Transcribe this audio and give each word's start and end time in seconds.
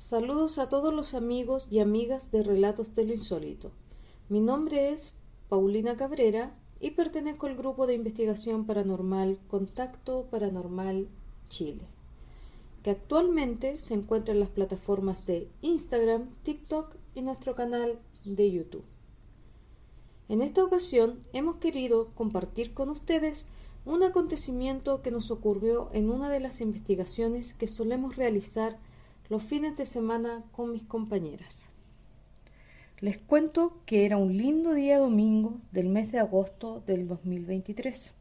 Saludos 0.00 0.56
a 0.56 0.70
todos 0.70 0.94
los 0.94 1.12
amigos 1.12 1.68
y 1.70 1.78
amigas 1.78 2.30
de 2.32 2.42
Relatos 2.42 2.94
de 2.94 3.04
lo 3.04 3.12
Insólito. 3.12 3.70
Mi 4.30 4.40
nombre 4.40 4.92
es 4.92 5.12
Paulina 5.50 5.98
Cabrera 5.98 6.56
y 6.80 6.92
pertenezco 6.92 7.46
al 7.46 7.54
grupo 7.54 7.86
de 7.86 7.96
investigación 7.96 8.64
paranormal 8.64 9.38
Contacto 9.46 10.24
Paranormal 10.30 11.06
Chile, 11.50 11.82
que 12.82 12.92
actualmente 12.92 13.78
se 13.78 13.92
encuentra 13.92 14.32
en 14.32 14.40
las 14.40 14.48
plataformas 14.48 15.26
de 15.26 15.50
Instagram, 15.60 16.30
TikTok 16.44 16.96
y 17.14 17.20
nuestro 17.20 17.54
canal 17.54 17.98
de 18.24 18.50
YouTube. 18.50 18.86
En 20.30 20.40
esta 20.40 20.64
ocasión 20.64 21.22
hemos 21.34 21.56
querido 21.56 22.08
compartir 22.14 22.72
con 22.72 22.88
ustedes 22.88 23.44
un 23.84 24.02
acontecimiento 24.02 25.02
que 25.02 25.10
nos 25.10 25.30
ocurrió 25.30 25.90
en 25.92 26.10
una 26.10 26.30
de 26.30 26.40
las 26.40 26.62
investigaciones 26.62 27.52
que 27.52 27.68
solemos 27.68 28.16
realizar 28.16 28.78
los 29.30 29.44
fines 29.44 29.76
de 29.76 29.86
semana 29.86 30.42
con 30.50 30.72
mis 30.72 30.82
compañeras. 30.82 31.70
Les 32.98 33.16
cuento 33.16 33.80
que 33.86 34.04
era 34.04 34.16
un 34.16 34.36
lindo 34.36 34.74
día 34.74 34.98
domingo 34.98 35.60
del 35.70 35.88
mes 35.88 36.10
de 36.10 36.18
agosto 36.18 36.82
del 36.84 37.06
2023 37.06 38.12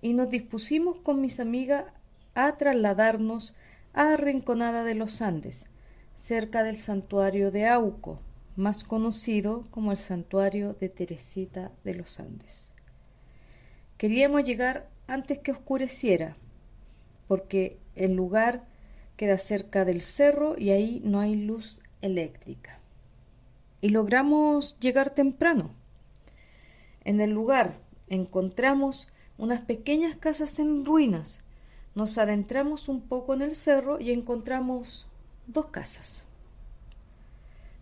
y 0.00 0.12
nos 0.14 0.30
dispusimos 0.30 0.96
con 1.00 1.20
mis 1.20 1.40
amigas 1.40 1.86
a 2.34 2.56
trasladarnos 2.56 3.52
a 3.92 4.16
Rinconada 4.16 4.84
de 4.84 4.94
los 4.94 5.20
Andes, 5.20 5.66
cerca 6.18 6.62
del 6.62 6.76
santuario 6.76 7.50
de 7.50 7.66
Auco, 7.66 8.20
más 8.54 8.84
conocido 8.84 9.66
como 9.72 9.90
el 9.90 9.98
santuario 9.98 10.74
de 10.74 10.88
Teresita 10.88 11.72
de 11.82 11.94
los 11.94 12.20
Andes. 12.20 12.68
Queríamos 13.98 14.44
llegar 14.44 14.88
antes 15.08 15.40
que 15.40 15.50
oscureciera, 15.50 16.36
porque 17.26 17.78
el 17.96 18.14
lugar 18.14 18.71
queda 19.16 19.38
cerca 19.38 19.84
del 19.84 20.00
cerro 20.00 20.58
y 20.58 20.70
ahí 20.70 21.00
no 21.04 21.20
hay 21.20 21.36
luz 21.36 21.80
eléctrica. 22.00 22.78
Y 23.80 23.90
logramos 23.90 24.78
llegar 24.80 25.10
temprano. 25.10 25.70
En 27.04 27.20
el 27.20 27.30
lugar 27.30 27.78
encontramos 28.08 29.08
unas 29.38 29.60
pequeñas 29.60 30.16
casas 30.16 30.58
en 30.58 30.84
ruinas. 30.84 31.40
Nos 31.94 32.16
adentramos 32.18 32.88
un 32.88 33.00
poco 33.00 33.34
en 33.34 33.42
el 33.42 33.54
cerro 33.54 34.00
y 34.00 34.12
encontramos 34.12 35.06
dos 35.46 35.66
casas. 35.66 36.24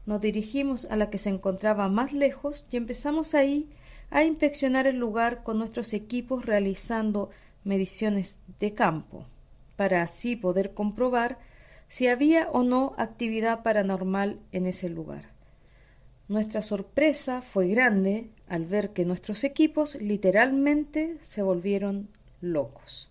Nos 0.06 0.20
dirigimos 0.20 0.87
a 0.87 0.97
la 0.97 1.11
que 1.11 1.19
se 1.19 1.31
encontraba 1.31 1.89
más 1.89 2.12
lejos 2.12 2.67
y 2.70 2.77
empezamos 2.77 3.34
ahí 3.34 3.69
a 4.11 4.25
inspeccionar 4.25 4.87
el 4.87 4.97
lugar 4.97 5.42
con 5.44 5.59
nuestros 5.59 5.92
equipos 5.92 6.44
realizando 6.44 7.31
mediciones 7.62 8.39
de 8.59 8.75
campo 8.75 9.27
para 9.81 10.03
así 10.03 10.36
poder 10.36 10.75
comprobar 10.75 11.39
si 11.89 12.06
había 12.06 12.50
o 12.50 12.62
no 12.62 12.92
actividad 12.98 13.62
paranormal 13.62 14.39
en 14.53 14.67
ese 14.67 14.91
lugar. 14.91 15.31
Nuestra 16.28 16.61
sorpresa 16.61 17.41
fue 17.41 17.69
grande 17.69 18.28
al 18.47 18.67
ver 18.67 18.91
que 18.91 19.06
nuestros 19.06 19.42
equipos 19.42 19.95
literalmente 19.95 21.17
se 21.22 21.41
volvieron 21.41 22.11
locos 22.42 23.09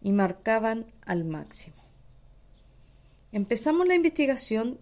y 0.00 0.12
marcaban 0.12 0.86
al 1.04 1.24
máximo. 1.24 1.82
Empezamos 3.32 3.88
la 3.88 3.96
investigación 3.96 4.78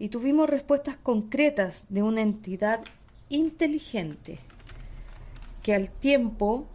y 0.00 0.08
tuvimos 0.08 0.50
respuestas 0.50 0.96
concretas 0.96 1.86
de 1.90 2.02
una 2.02 2.22
entidad 2.22 2.80
inteligente 3.28 4.40
que 5.62 5.74
al 5.74 5.92
tiempo 5.92 6.66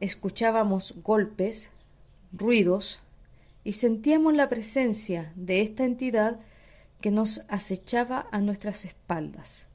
escuchábamos 0.00 0.94
golpes, 1.02 1.70
ruidos 2.32 3.00
y 3.64 3.72
sentíamos 3.72 4.34
la 4.34 4.48
presencia 4.48 5.32
de 5.36 5.62
esta 5.62 5.84
entidad 5.84 6.40
que 7.00 7.10
nos 7.10 7.42
acechaba 7.48 8.26
a 8.30 8.40
nuestras 8.40 8.84
espaldas 8.84 9.66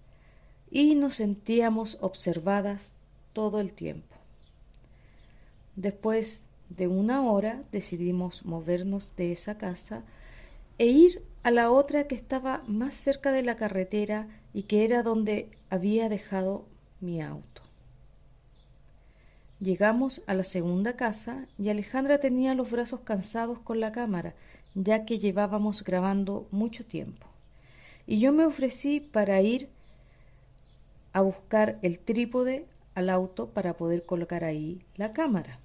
y 0.70 0.96
nos 0.96 1.16
sentíamos 1.16 1.98
observadas 2.02 2.94
todo 3.34 3.60
el 3.60 3.74
tiempo. 3.74 4.16
Después 5.76 6.44
de 6.70 6.88
una 6.88 7.24
hora 7.24 7.62
decidimos 7.72 8.46
movernos 8.46 9.16
de 9.16 9.32
esa 9.32 9.58
casa 9.58 10.04
e 10.78 10.88
ir 10.88 11.24
a 11.44 11.52
la 11.52 11.72
otra 11.72 12.08
que 12.08 12.16
estaba 12.16 12.64
más 12.68 12.96
cerca 12.96 13.32
de 13.32 13.44
la 13.44 13.58
carretera 13.58 14.28
y 14.54 14.64
que 14.64 14.86
era 14.86 15.04
donde 15.04 15.50
había 15.70 16.10
dejado 16.10 16.66
mi 17.00 17.22
auto. 17.22 17.63
Llegamos 19.64 20.22
a 20.28 20.34
la 20.34 20.44
segunda 20.44 20.98
casa 20.98 21.48
y 21.58 21.70
Alejandra 21.70 22.18
tenía 22.18 22.54
los 22.54 22.70
brazos 22.70 23.00
cansados 23.00 23.60
con 23.60 23.80
la 23.80 23.94
cámara, 23.94 24.34
ya 24.76 25.06
que 25.06 25.20
llevábamos 25.20 25.86
grabando 25.86 26.50
mucho 26.52 26.86
tiempo. 26.86 27.28
Y 28.06 28.20
yo 28.20 28.34
me 28.34 28.46
ofrecí 28.46 29.00
para 29.00 29.42
ir 29.42 29.70
a 31.14 31.22
buscar 31.22 31.80
el 31.82 32.00
trípode 32.00 32.66
al 32.94 33.10
auto 33.10 33.52
para 33.52 33.78
poder 33.78 34.06
colocar 34.06 34.44
ahí 34.44 34.82
la 34.98 35.14
cámara. 35.14 35.60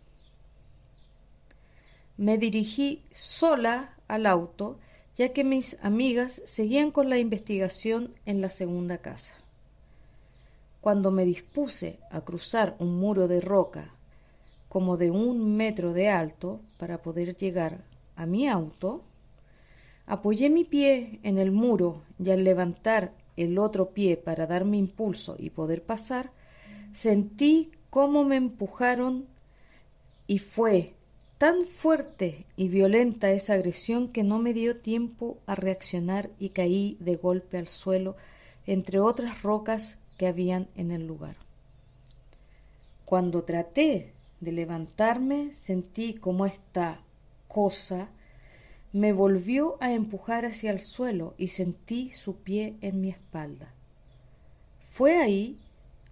Me 2.16 2.38
dirigí 2.38 3.02
sola 3.10 3.96
al 4.06 4.26
auto, 4.26 4.78
ya 5.16 5.32
que 5.32 5.42
mis 5.42 5.76
amigas 5.82 6.40
seguían 6.44 6.92
con 6.92 7.10
la 7.10 7.18
investigación 7.18 8.14
en 8.26 8.42
la 8.42 8.50
segunda 8.50 8.98
casa. 8.98 9.34
Cuando 10.80 11.10
me 11.10 11.24
dispuse 11.24 11.98
a 12.10 12.20
cruzar 12.20 12.76
un 12.78 12.98
muro 12.98 13.28
de 13.28 13.40
roca 13.40 13.94
como 14.68 14.96
de 14.96 15.10
un 15.10 15.56
metro 15.56 15.92
de 15.92 16.08
alto 16.08 16.60
para 16.76 17.02
poder 17.02 17.36
llegar 17.36 17.84
a 18.16 18.26
mi 18.26 18.48
auto, 18.48 19.02
apoyé 20.06 20.50
mi 20.50 20.64
pie 20.64 21.20
en 21.22 21.38
el 21.38 21.52
muro 21.52 22.02
y 22.18 22.30
al 22.30 22.44
levantar 22.44 23.12
el 23.36 23.58
otro 23.58 23.90
pie 23.90 24.16
para 24.16 24.46
darme 24.46 24.76
impulso 24.76 25.36
y 25.38 25.50
poder 25.50 25.82
pasar, 25.82 26.30
sentí 26.92 27.70
cómo 27.90 28.24
me 28.24 28.36
empujaron 28.36 29.26
y 30.26 30.38
fue 30.38 30.94
tan 31.38 31.66
fuerte 31.66 32.46
y 32.56 32.68
violenta 32.68 33.30
esa 33.30 33.54
agresión 33.54 34.08
que 34.08 34.24
no 34.24 34.38
me 34.38 34.52
dio 34.52 34.76
tiempo 34.76 35.38
a 35.46 35.54
reaccionar 35.54 36.30
y 36.38 36.50
caí 36.50 36.96
de 37.00 37.16
golpe 37.16 37.58
al 37.58 37.68
suelo 37.68 38.16
entre 38.66 38.98
otras 38.98 39.42
rocas 39.42 39.98
que 40.18 40.26
habían 40.26 40.68
en 40.74 40.90
el 40.90 41.06
lugar. 41.06 41.36
Cuando 43.06 43.44
traté 43.44 44.12
de 44.40 44.52
levantarme, 44.52 45.54
sentí 45.54 46.12
como 46.12 46.44
esta 46.44 47.00
cosa 47.46 48.10
me 48.92 49.12
volvió 49.12 49.76
a 49.80 49.92
empujar 49.92 50.44
hacia 50.44 50.70
el 50.70 50.80
suelo 50.80 51.34
y 51.38 51.48
sentí 51.48 52.10
su 52.10 52.36
pie 52.36 52.76
en 52.80 53.00
mi 53.00 53.10
espalda. 53.10 53.72
Fue 54.90 55.16
ahí 55.16 55.58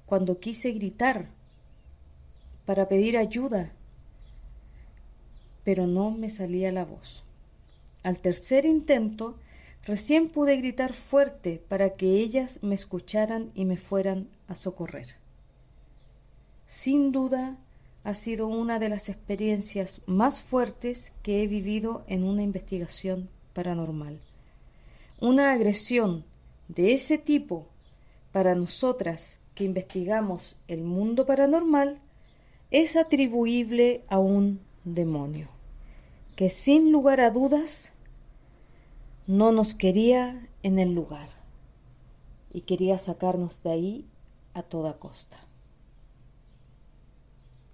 cuando 0.06 0.38
quise 0.38 0.70
gritar 0.72 1.28
para 2.64 2.88
pedir 2.88 3.16
ayuda, 3.16 3.72
pero 5.64 5.86
no 5.86 6.10
me 6.10 6.30
salía 6.30 6.70
la 6.70 6.84
voz. 6.84 7.24
Al 8.02 8.20
tercer 8.20 8.64
intento, 8.66 9.38
Recién 9.86 10.30
pude 10.30 10.56
gritar 10.56 10.94
fuerte 10.94 11.62
para 11.68 11.90
que 11.90 12.14
ellas 12.14 12.58
me 12.60 12.74
escucharan 12.74 13.52
y 13.54 13.64
me 13.64 13.76
fueran 13.76 14.28
a 14.48 14.56
socorrer. 14.56 15.14
Sin 16.66 17.12
duda, 17.12 17.56
ha 18.02 18.12
sido 18.12 18.48
una 18.48 18.80
de 18.80 18.88
las 18.88 19.08
experiencias 19.08 20.02
más 20.06 20.42
fuertes 20.42 21.12
que 21.22 21.44
he 21.44 21.46
vivido 21.46 22.04
en 22.08 22.24
una 22.24 22.42
investigación 22.42 23.30
paranormal. 23.52 24.20
Una 25.20 25.52
agresión 25.52 26.24
de 26.66 26.92
ese 26.92 27.16
tipo 27.16 27.68
para 28.32 28.56
nosotras 28.56 29.38
que 29.54 29.62
investigamos 29.62 30.58
el 30.66 30.82
mundo 30.82 31.26
paranormal 31.26 32.00
es 32.72 32.96
atribuible 32.96 34.02
a 34.08 34.18
un 34.18 34.60
demonio, 34.84 35.48
que 36.34 36.48
sin 36.48 36.90
lugar 36.90 37.20
a 37.20 37.30
dudas 37.30 37.92
no 39.26 39.50
nos 39.52 39.74
quería 39.74 40.48
en 40.62 40.78
el 40.78 40.94
lugar 40.94 41.28
y 42.52 42.62
quería 42.62 42.96
sacarnos 42.98 43.62
de 43.62 43.70
ahí 43.70 44.06
a 44.54 44.62
toda 44.62 44.98
costa. 44.98 45.45